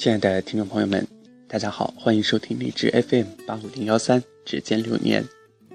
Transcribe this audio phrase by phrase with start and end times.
[0.00, 1.06] 亲爱的听众朋友们，
[1.46, 5.22] 大家好，欢迎收听荔枝 FM 八五零幺三，指尖流年，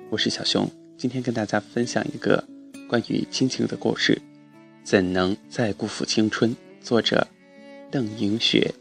[0.10, 0.68] 我是小熊。
[0.98, 2.44] 今天跟大家分享一个
[2.90, 4.20] 关于亲情的故事，
[4.84, 6.56] 怎能再辜负青春？
[6.82, 7.28] 作者
[7.92, 8.74] 邓莹雪。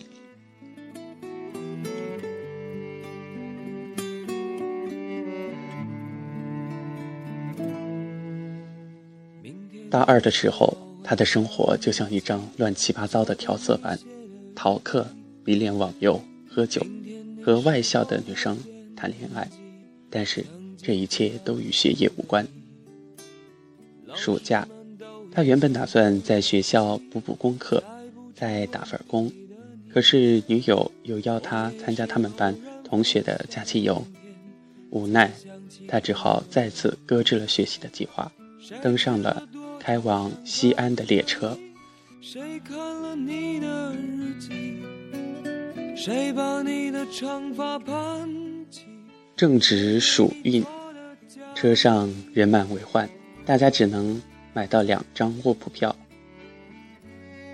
[9.91, 10.75] 大二的时候，
[11.05, 13.99] 他的生活就像一张乱七八糟的调色板：
[14.57, 15.07] 逃课、
[15.45, 16.81] 迷恋网游、喝酒，
[17.45, 18.59] 和外校的女生
[18.97, 19.49] 谈恋爱。
[20.11, 20.45] 但是
[20.77, 22.47] 这一切都与学业无关。
[24.15, 24.67] 暑假，
[25.33, 27.83] 他原本打算在学校补补功课，
[28.35, 29.33] 再打份工。
[29.93, 34.05] 可是女友又邀他参加他们班同学的假期游，
[34.91, 35.31] 无奈
[35.89, 38.31] 他只好再次搁置了学习的计划，
[38.83, 39.47] 登上了。
[39.81, 41.59] 开往西安的列车。
[42.23, 44.83] 谁看了你的日记
[49.37, 50.65] 正值暑运，
[51.55, 53.09] 车上人满为患，
[53.47, 54.21] 大家只能
[54.53, 55.95] 买到两张卧铺票，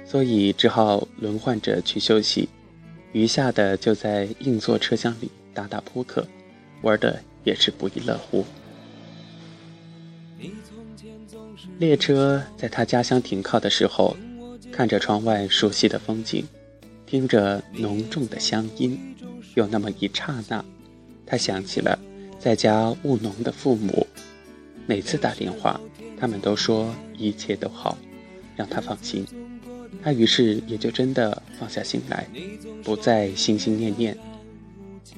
[0.06, 2.48] 所以只好轮换着去休息，
[3.12, 6.26] 余下的就在硬座车厢里打打扑克，
[6.80, 8.44] 玩的也是不亦乐乎。
[11.78, 14.16] 列车在他家乡停靠的时候，
[14.72, 16.46] 看着窗外熟悉的风景，
[17.10, 18.96] 听着浓重的乡音，
[19.56, 20.64] 有那么一刹那，
[21.26, 21.98] 他想起了
[22.38, 24.06] 在家务农的父母。
[24.86, 25.80] 每次打电话，
[26.16, 27.98] 他们都说一切都好，
[28.54, 29.26] 让他放心。
[30.00, 32.28] 他于是也就真的放下心来，
[32.84, 34.16] 不再心心念念。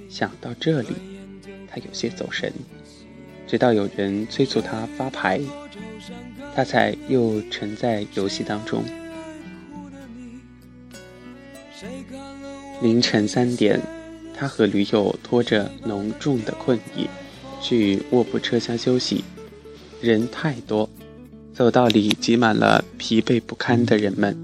[0.09, 0.95] 想到这里，
[1.69, 2.51] 他有些走神。
[3.47, 5.39] 直到有人催促他发牌，
[6.57, 8.83] 他才又沉在游戏当中。
[12.83, 13.81] 凌晨三点，
[14.35, 17.09] 他和驴友拖着浓重的困意
[17.61, 19.23] 去卧铺车厢休息，
[20.01, 20.91] 人太多，
[21.55, 24.37] 走道里挤满了疲惫不堪的人们。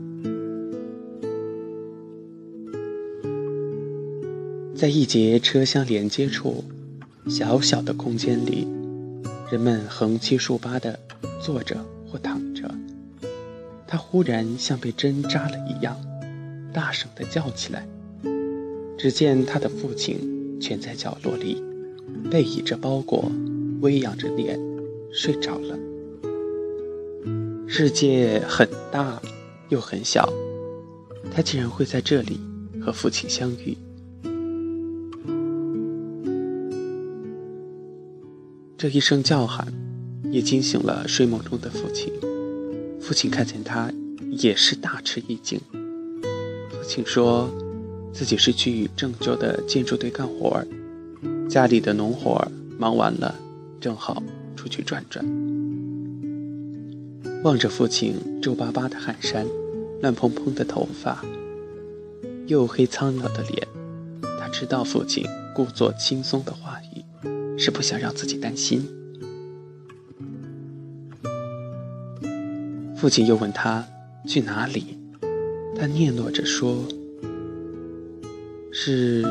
[4.76, 6.62] 在一节车厢连接处，
[7.28, 8.68] 小小的空间里。
[9.50, 10.96] 人们横七竖八地
[11.42, 11.76] 坐着
[12.06, 12.72] 或躺着，
[13.86, 15.96] 他忽然像被针扎了一样，
[16.72, 17.84] 大声地叫起来。
[18.98, 21.62] 只见他的父亲蜷在角落里，
[22.28, 23.30] 背倚着包裹，
[23.80, 24.58] 微仰着脸，
[25.12, 25.78] 睡着了。
[27.68, 29.22] 世界很大，
[29.68, 30.28] 又很小，
[31.30, 32.40] 他竟然会在这里
[32.84, 33.78] 和父亲相遇。
[38.76, 39.72] 这一声叫喊，
[40.32, 42.12] 也惊醒了睡梦中的父亲。
[43.00, 43.92] 父亲看见他，
[44.32, 45.60] 也是大吃一惊。
[46.68, 47.48] 父亲说，
[48.18, 50.66] 自己是去郑州的建筑队干活儿，
[51.48, 53.32] 家里的农活儿忙完了，
[53.80, 54.20] 正好
[54.56, 55.24] 出去转转。
[57.44, 59.46] 望着父亲皱巴巴的汗衫，
[60.02, 61.24] 乱蓬蓬的头发，
[62.48, 63.68] 黝黑苍老的脸，
[64.40, 65.24] 他知道父亲
[65.54, 67.04] 故作轻松的话语。
[67.56, 68.84] 是不想让自己担心。
[72.96, 73.86] 父亲又问他
[74.26, 74.98] 去哪里，
[75.76, 76.84] 他嗫嚅着说
[78.80, 79.22] ：“是。”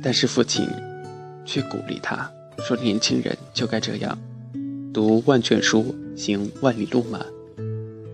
[0.00, 0.68] 但是父亲
[1.44, 4.16] 却鼓励他说：“年轻人就该这样，
[4.94, 7.26] 读万卷书，行万里路嘛。”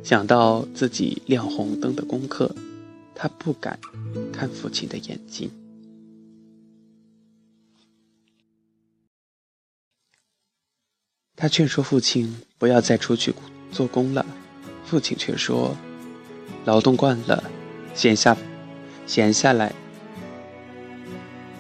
[0.02, 2.54] 想到自己亮红灯的功课，
[3.14, 3.78] 他不敢
[4.32, 5.50] 看父亲的眼睛。
[11.36, 13.34] 他劝说父亲不要再出去
[13.70, 14.24] 做工了，
[14.84, 15.76] 父亲却说
[16.64, 17.44] ：“劳动惯了，
[17.94, 18.36] 闲下，
[19.06, 19.72] 闲下来，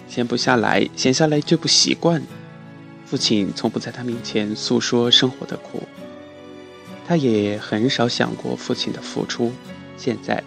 [0.08, 2.22] 闲不下来，闲下来就不习惯。”
[3.06, 5.82] 父亲从不在他面前诉说生活的苦，
[7.06, 9.52] 他也很少想过父亲的付出。
[9.96, 10.42] 现在，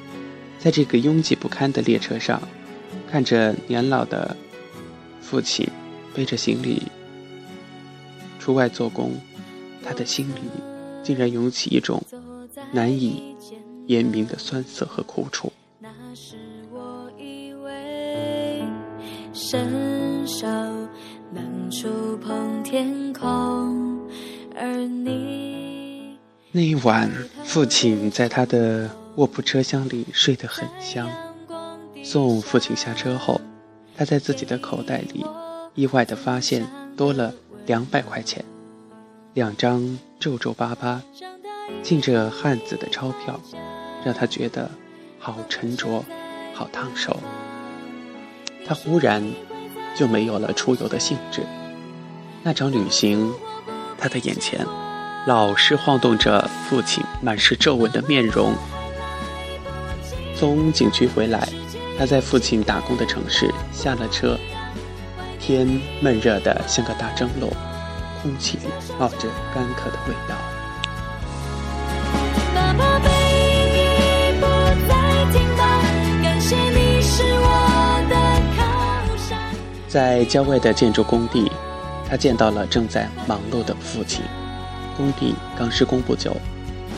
[0.59, 2.41] 在这个拥挤不堪的列车上，
[3.09, 4.35] 看着年老的
[5.21, 5.65] 父亲
[6.13, 6.83] 背着行李。
[8.39, 9.13] 出外做工，
[9.85, 10.41] 他的心里
[11.01, 12.03] 竟然涌起一种
[12.73, 13.28] 难以
[13.89, 15.51] 言明的酸涩和苦楚。
[26.51, 27.11] 那一晚，
[27.43, 31.09] 父亲在他的卧铺车厢里睡得很香。
[32.03, 33.41] 送父亲下车后，
[33.95, 35.25] 他在自己的口袋里
[35.73, 36.65] 意外地发现
[36.95, 37.33] 多了。
[37.65, 38.43] 两百块钱，
[39.35, 41.03] 两张皱皱巴巴、
[41.83, 43.39] 浸着汗渍的钞票，
[44.03, 44.69] 让他觉得
[45.19, 46.03] 好沉着，
[46.53, 47.19] 好烫手。
[48.65, 49.23] 他忽然
[49.95, 51.43] 就没有了出游的兴致。
[52.43, 53.33] 那场旅行，
[53.97, 54.65] 他的眼前
[55.25, 58.53] 老是晃动着父亲满是皱纹的面容。
[60.35, 61.49] 从景区回来，
[61.97, 64.37] 他在父亲打工的城市下了车，
[65.37, 65.67] 天
[65.99, 67.51] 闷热的像个大蒸笼，
[68.21, 68.63] 空气里
[68.97, 70.35] 冒着干渴的味道。
[79.89, 81.51] 在郊外的建筑工地，
[82.07, 84.23] 他见到了正在忙碌的父亲。
[84.95, 86.37] 工地刚施工不久，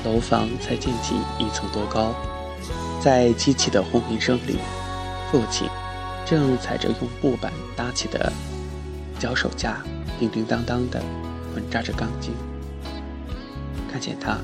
[0.04, 2.14] 楼房才建起一层多高。
[3.00, 4.58] 在机器的轰鸣声里，
[5.32, 5.70] 父亲
[6.26, 8.30] 正踩着用木板搭起的
[9.18, 9.82] 脚手架，
[10.20, 11.02] 叮叮当当地
[11.56, 12.34] 混扎着钢筋。
[13.90, 14.38] 看见他，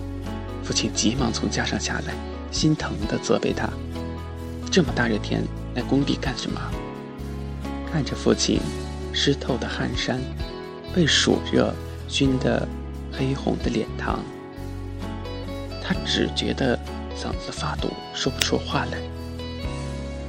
[0.63, 2.13] 父亲急忙从架上下来，
[2.49, 3.69] 心疼地责备他
[4.71, 5.43] ：“这么大热天
[5.75, 6.61] 来工地干什么？”
[7.91, 8.59] 看着父亲
[9.13, 10.19] 湿透的汗衫，
[10.93, 11.73] 被暑热
[12.07, 12.67] 熏得
[13.11, 14.19] 黑红的脸庞，
[15.83, 16.77] 他只觉得
[17.15, 18.97] 嗓子发堵，说不出话来，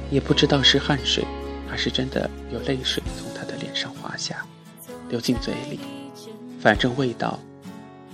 [0.09, 1.23] 也不知道是汗水，
[1.67, 4.43] 还是真的有泪水从他的脸上滑下，
[5.09, 5.79] 流进嘴里，
[6.59, 7.39] 反正味道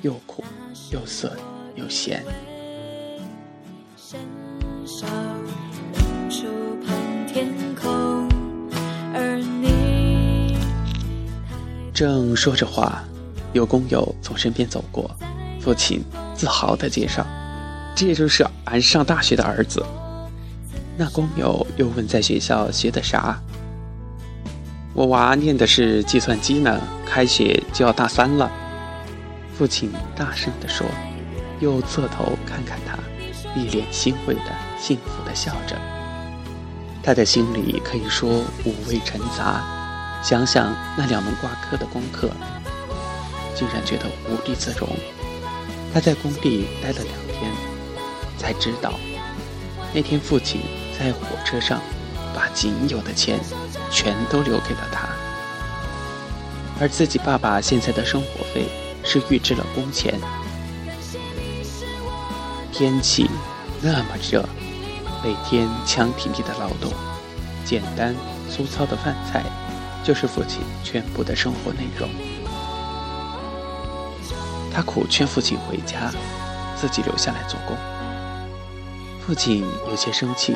[0.02, 0.44] 又苦
[0.92, 1.38] 又涩
[1.76, 2.24] 又咸。
[6.30, 6.48] 触
[6.86, 7.95] 碰天空
[11.96, 13.02] 正说着话，
[13.54, 15.10] 有工友从身边走过，
[15.62, 16.04] 父亲
[16.34, 17.26] 自豪地介绍
[17.96, 19.82] ：“这就是俺上大学的儿子。”
[21.00, 23.42] 那工友又问：“在学校学的啥
[24.94, 28.52] ？”“我娃念的是计算机呢，开学就要大三了。”
[29.58, 30.86] 父亲大声地说，
[31.62, 33.00] 又侧头看看他，
[33.58, 35.78] 一脸欣慰的、幸福的笑着。
[37.02, 38.30] 他的心里可以说
[38.66, 39.64] 五味陈杂。
[40.24, 42.30] 想想那两门挂科的功课，
[43.56, 44.90] 竟然觉得无地自容。
[45.94, 47.52] 他在工地待了两天，
[48.38, 48.94] 才知道
[49.94, 50.62] 那天父亲
[51.00, 51.80] 在火车上
[52.34, 53.40] 把仅有的钱
[53.90, 55.08] 全都留给了他，
[56.82, 58.68] 而自己爸爸现在的生活费
[59.04, 60.20] 是预支了工钱。
[62.74, 63.30] 天气
[63.82, 64.44] 那么热，
[65.24, 66.92] 每天强体力的劳动，
[67.64, 68.14] 简单
[68.52, 69.44] 粗糙的饭菜。
[70.06, 72.08] 就是父亲全部的生活内容。
[74.72, 76.12] 他苦劝父亲回家，
[76.76, 77.76] 自己留下来做工。
[79.26, 80.56] 父亲有些生气：“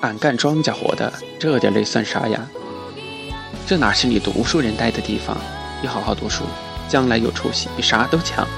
[0.00, 2.48] 俺干庄稼活的，这点累算啥呀？
[3.66, 5.36] 这哪是你读书人待的地方？
[5.82, 6.44] 你好好读书，
[6.88, 8.48] 将来有出息，比啥都强。”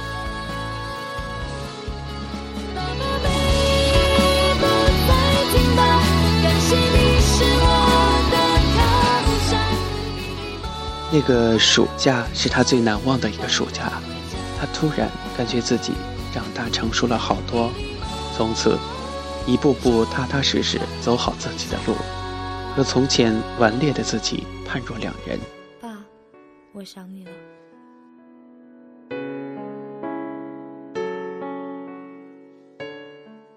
[11.13, 14.01] 那个暑假是他最难忘的一个暑假，
[14.59, 15.93] 他突然感觉自己
[16.33, 17.73] 长大成熟了好多，
[18.37, 18.79] 从此
[19.45, 21.97] 一步步踏踏实实走好自己的路，
[22.77, 25.37] 和从前顽劣的自己判若两人。
[25.81, 25.99] 爸，
[26.73, 27.31] 我想你了。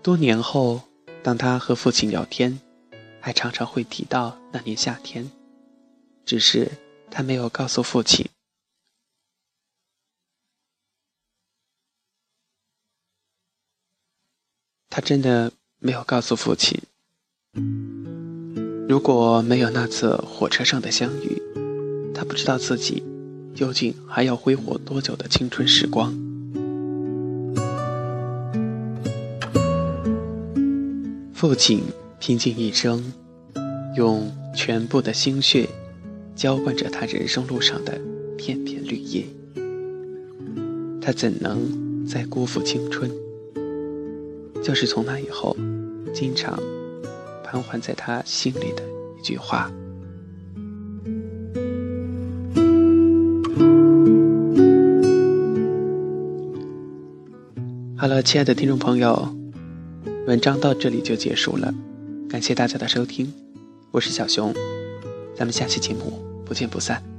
[0.02, 0.82] 多年后，
[1.22, 2.60] 当他和父亲聊天，
[3.20, 5.30] 还常常会提到那年夏天，
[6.26, 6.72] 只是。
[7.16, 8.28] 他没有告诉父亲，
[14.90, 16.82] 他真的没有告诉父亲。
[18.90, 21.40] 如果没有那次火车上的相遇，
[22.16, 23.04] 他不知道自己
[23.54, 26.12] 究竟还要挥霍多久的青春时光。
[31.36, 31.84] 父亲
[32.20, 33.14] 拼尽一生，
[33.96, 35.70] 用全部的心血。
[36.36, 38.00] 浇灌着他人生路上的
[38.38, 39.26] 片片绿叶，
[41.02, 43.10] 他怎能再辜负青春？
[44.62, 45.56] 就是从那以后，
[46.14, 46.58] 经常
[47.44, 48.84] 盘桓在他心里的
[49.20, 49.72] 一句话。
[57.96, 59.34] 好了，亲爱的听众朋友，
[60.28, 61.74] 文章到这里就结束了，
[62.30, 63.32] 感谢大家的收听，
[63.92, 64.54] 我是小熊。
[65.36, 67.13] 咱们下期节目不见不散。